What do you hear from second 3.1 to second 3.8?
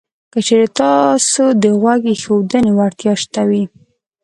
شته وي